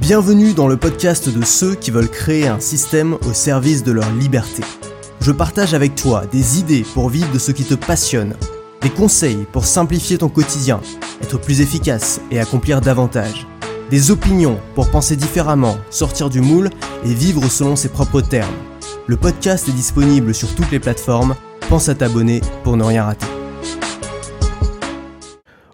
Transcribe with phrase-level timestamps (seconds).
[0.00, 4.12] Bienvenue dans le podcast de ceux qui veulent créer un système au service de leur
[4.12, 4.62] liberté.
[5.22, 8.34] Je partage avec toi des idées pour vivre de ce qui te passionne,
[8.82, 10.80] des conseils pour simplifier ton quotidien,
[11.22, 13.46] être plus efficace et accomplir davantage,
[13.90, 16.68] des opinions pour penser différemment, sortir du moule
[17.04, 18.54] et vivre selon ses propres termes.
[19.06, 21.34] Le podcast est disponible sur toutes les plateformes,
[21.70, 23.26] pense à t'abonner pour ne rien rater.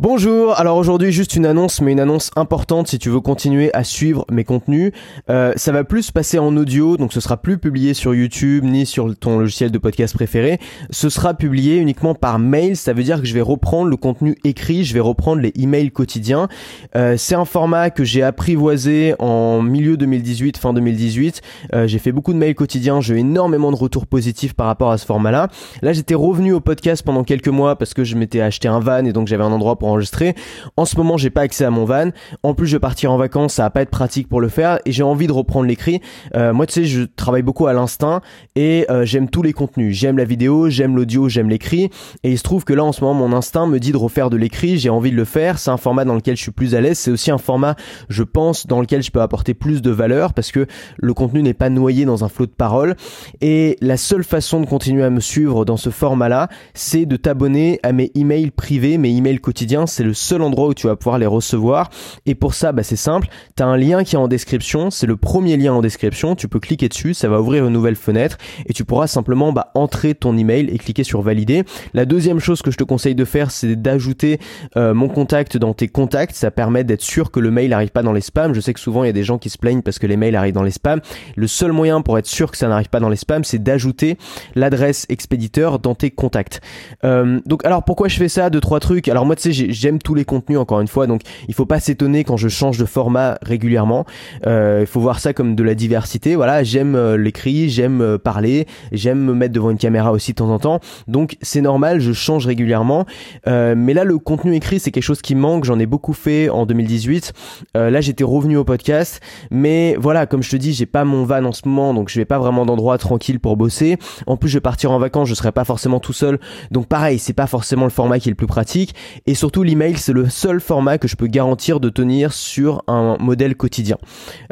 [0.00, 3.82] Bonjour, alors aujourd'hui juste une annonce, mais une annonce importante si tu veux continuer à
[3.82, 4.92] suivre mes contenus.
[5.28, 8.62] Euh, ça va plus se passer en audio, donc ce sera plus publié sur YouTube
[8.62, 10.60] ni sur ton logiciel de podcast préféré.
[10.90, 14.36] Ce sera publié uniquement par mail, ça veut dire que je vais reprendre le contenu
[14.44, 16.46] écrit, je vais reprendre les emails quotidiens.
[16.94, 21.42] Euh, c'est un format que j'ai apprivoisé en milieu 2018, fin 2018.
[21.74, 24.92] Euh, j'ai fait beaucoup de mails quotidiens, j'ai eu énormément de retours positifs par rapport
[24.92, 25.48] à ce format-là.
[25.82, 29.04] Là j'étais revenu au podcast pendant quelques mois parce que je m'étais acheté un van
[29.04, 30.34] et donc j'avais un endroit pour enregistrer.
[30.76, 32.10] En ce moment, j'ai pas accès à mon van.
[32.42, 34.78] En plus, je vais partir en vacances, ça va pas être pratique pour le faire
[34.84, 36.00] et j'ai envie de reprendre l'écrit.
[36.34, 38.20] Euh, moi, tu sais, je travaille beaucoup à l'instinct
[38.56, 39.96] et euh, j'aime tous les contenus.
[39.96, 41.90] J'aime la vidéo, j'aime l'audio, j'aime l'écrit
[42.22, 44.30] et il se trouve que là, en ce moment, mon instinct me dit de refaire
[44.30, 44.78] de l'écrit.
[44.78, 45.58] J'ai envie de le faire.
[45.58, 46.98] C'est un format dans lequel je suis plus à l'aise.
[46.98, 47.76] C'est aussi un format,
[48.08, 51.54] je pense, dans lequel je peux apporter plus de valeur parce que le contenu n'est
[51.54, 52.96] pas noyé dans un flot de paroles.
[53.40, 57.80] Et la seule façon de continuer à me suivre dans ce format-là, c'est de t'abonner
[57.82, 61.18] à mes emails privés, mes emails quotidiens c'est le seul endroit où tu vas pouvoir
[61.18, 61.90] les recevoir.
[62.26, 63.28] Et pour ça, bah, c'est simple.
[63.56, 64.90] Tu as un lien qui est en description.
[64.90, 66.34] C'est le premier lien en description.
[66.34, 67.14] Tu peux cliquer dessus.
[67.14, 70.78] Ça va ouvrir une nouvelle fenêtre et tu pourras simplement bah, entrer ton email et
[70.78, 71.64] cliquer sur valider.
[71.94, 74.38] La deuxième chose que je te conseille de faire, c'est d'ajouter
[74.76, 76.34] euh, mon contact dans tes contacts.
[76.34, 78.54] Ça permet d'être sûr que le mail n'arrive pas dans les spams.
[78.54, 80.16] Je sais que souvent il y a des gens qui se plaignent parce que les
[80.16, 81.00] mails arrivent dans les spams.
[81.36, 84.18] Le seul moyen pour être sûr que ça n'arrive pas dans les spams, c'est d'ajouter
[84.54, 86.60] l'adresse expéditeur dans tes contacts.
[87.04, 88.50] Euh, donc alors pourquoi je fais ça?
[88.50, 89.08] Deux trois trucs.
[89.08, 91.80] Alors moi tu sais j'aime tous les contenus encore une fois, donc il faut pas
[91.80, 94.04] s'étonner quand je change de format régulièrement.
[94.46, 96.34] Euh, il faut voir ça comme de la diversité.
[96.34, 100.36] Voilà, j'aime euh, l'écrit, j'aime euh, parler, j'aime me mettre devant une caméra aussi de
[100.36, 100.80] temps en temps.
[101.06, 103.06] Donc c'est normal, je change régulièrement.
[103.46, 105.64] mais là, le contenu écrit, c'est quelque chose qui manque.
[105.64, 107.32] J'en ai beaucoup fait en 2018.
[107.74, 111.44] là, j'étais revenu au podcast, mais voilà, comme je te dis, j'ai pas mon van
[111.44, 113.98] en ce moment, donc je vais pas vraiment d'endroit tranquille pour bosser.
[114.26, 116.38] En plus, je vais partir en vacances, je serai pas forcément tout seul.
[116.70, 118.94] Donc pareil, c'est pas forcément le format qui est le plus pratique.
[119.26, 123.16] Et surtout l'email, c'est le seul format que je peux garantir de tenir sur un
[123.18, 123.96] modèle quotidien.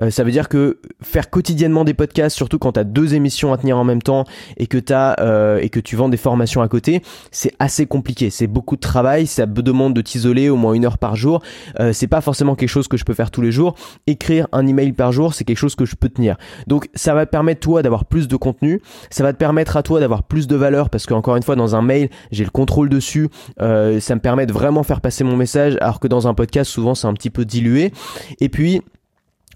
[0.03, 3.53] Euh, ça veut dire que faire quotidiennement des podcasts, surtout quand tu as deux émissions
[3.53, 4.25] à tenir en même temps
[4.56, 8.31] et que, as, euh, et que tu vends des formations à côté, c'est assez compliqué.
[8.31, 11.43] C'est beaucoup de travail, ça demande de t'isoler au moins une heure par jour.
[11.81, 13.75] Euh, c'est pas forcément quelque chose que je peux faire tous les jours.
[14.06, 16.37] Écrire un email par jour, c'est quelque chose que je peux tenir.
[16.66, 18.81] Donc ça va te permettre toi d'avoir plus de contenu,
[19.11, 21.75] ça va te permettre à toi d'avoir plus de valeur parce qu'encore une fois dans
[21.75, 23.28] un mail, j'ai le contrôle dessus,
[23.59, 26.95] ça me permet de vraiment faire passer mon message, alors que dans un podcast, souvent,
[26.95, 27.93] c'est un petit peu dilué.
[28.41, 28.83] Et puis,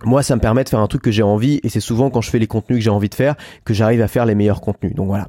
[0.05, 2.21] moi ça me permet de faire un truc que j'ai envie et c'est souvent quand
[2.21, 3.34] je fais les contenus que j'ai envie de faire
[3.65, 4.94] que j'arrive à faire les meilleurs contenus.
[4.94, 5.28] Donc voilà.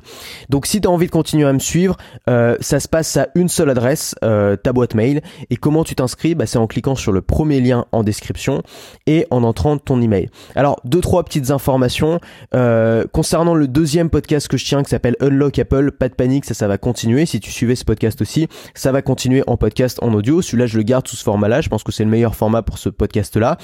[0.50, 1.98] Donc si tu as envie de continuer à me suivre
[2.30, 5.22] euh, ça se passe à une seule adresse euh, ta boîte mail.
[5.50, 6.36] Et comment tu t'inscris?
[6.36, 8.64] Bah, c'est en cliquant sur le premier lien en description
[9.08, 10.30] et en entrant ton email.
[10.56, 12.20] Alors deux trois petites informations.
[12.56, 16.46] Euh, concernant le deuxième podcast que je tiens qui s'appelle Unlock Apple pas de panique
[16.46, 17.26] ça ça va continuer.
[17.26, 20.42] Si tu suivais ce podcast aussi ça va continuer en podcast en audio.
[20.42, 22.62] Celui-là je le garde sous ce format là je pense que c'est le meilleur format
[22.62, 23.58] pour ce podcast là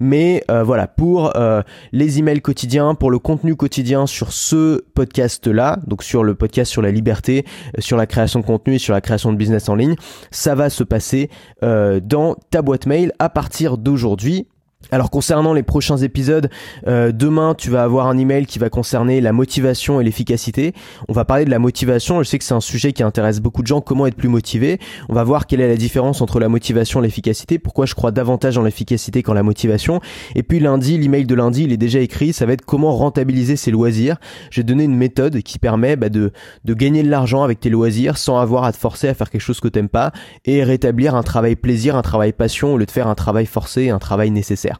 [0.00, 5.78] mais euh, voilà, pour euh, les emails quotidiens, pour le contenu quotidien sur ce podcast-là,
[5.86, 7.44] donc sur le podcast sur la liberté,
[7.76, 9.96] euh, sur la création de contenu et sur la création de business en ligne,
[10.30, 11.30] ça va se passer
[11.62, 14.46] dans ta boîte mail à partir d'aujourd'hui
[14.90, 16.50] alors concernant les prochains épisodes,
[16.86, 20.72] euh, demain tu vas avoir un email qui va concerner la motivation et l'efficacité.
[21.08, 23.62] On va parler de la motivation, je sais que c'est un sujet qui intéresse beaucoup
[23.62, 24.78] de gens, comment être plus motivé?
[25.08, 28.10] On va voir quelle est la différence entre la motivation et l'efficacité, pourquoi je crois
[28.10, 30.00] davantage en l'efficacité qu'en la motivation?
[30.34, 33.56] Et puis lundi, l'email de lundi, il est déjà écrit, ça va être comment rentabiliser
[33.56, 34.16] ses loisirs.
[34.50, 36.32] J'ai donné une méthode qui permet bah, de,
[36.64, 39.40] de gagner de l'argent avec tes loisirs sans avoir à te forcer à faire quelque
[39.40, 40.12] chose que t'aimes pas
[40.44, 43.90] et rétablir un travail plaisir, un travail passion au lieu de faire un travail forcé,
[43.90, 44.73] un travail nécessaire.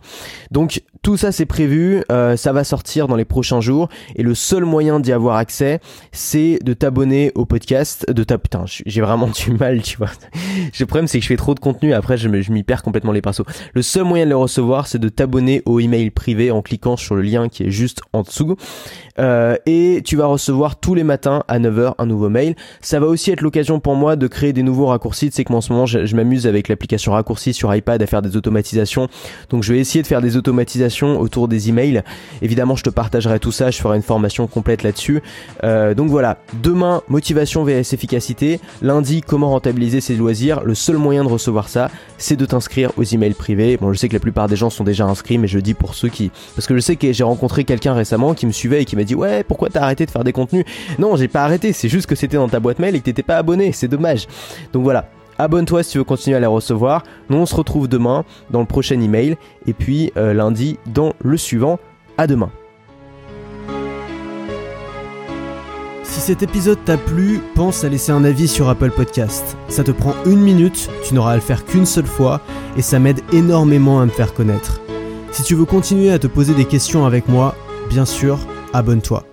[0.51, 4.35] Donc tout ça c'est prévu, euh, ça va sortir dans les prochains jours et le
[4.35, 5.81] seul moyen d'y avoir accès,
[6.13, 10.11] c'est de t'abonner au podcast, de ta putain, j'ai vraiment du mal, tu vois.
[10.79, 13.23] le problème c'est que je fais trop de contenu, après je m'y perds complètement les
[13.23, 13.45] pinceaux.
[13.75, 17.15] Le seul moyen de le recevoir, c'est de t'abonner au email privé en cliquant sur
[17.15, 18.57] le lien qui est juste en dessous.
[19.19, 22.57] Euh, et tu vas recevoir tous les matins à 9h un nouveau mail.
[22.81, 25.31] Ça va aussi être l'occasion pour moi de créer des nouveaux raccourcis.
[25.31, 28.23] Sais que en ce moment je, je m'amuse avec l'application raccourci sur iPad à faire
[28.23, 29.09] des automatisations.
[29.51, 32.03] Donc je vais essayé de faire des automatisations autour des emails.
[32.43, 35.23] Évidemment, je te partagerai tout ça, je ferai une formation complète là-dessus.
[35.63, 38.61] Euh, donc voilà, demain, motivation vs efficacité.
[38.83, 40.63] Lundi, comment rentabiliser ses loisirs.
[40.65, 43.77] Le seul moyen de recevoir ça, c'est de t'inscrire aux emails privés.
[43.77, 45.95] Bon, je sais que la plupart des gens sont déjà inscrits, mais je dis pour
[45.95, 46.31] ceux qui...
[46.57, 49.05] Parce que je sais que j'ai rencontré quelqu'un récemment qui me suivait et qui m'a
[49.05, 50.65] dit ouais, pourquoi t'as arrêté de faire des contenus?
[50.99, 53.23] Non, j'ai pas arrêté, c'est juste que c'était dans ta boîte mail et que t'étais
[53.23, 54.27] pas abonné, c'est dommage.
[54.73, 57.03] Donc voilà, Abonne-toi si tu veux continuer à les recevoir.
[57.29, 59.37] Nous, on se retrouve demain dans le prochain email
[59.67, 61.79] et puis euh, lundi dans le suivant.
[62.17, 62.51] À demain.
[66.05, 69.57] Si cet épisode t'a plu, pense à laisser un avis sur Apple Podcast.
[69.69, 72.41] Ça te prend une minute, tu n'auras à le faire qu'une seule fois
[72.77, 74.81] et ça m'aide énormément à me faire connaître.
[75.33, 77.57] Si tu veux continuer à te poser des questions avec moi,
[77.91, 78.39] bien sûr,
[78.73, 79.25] abonne-toi.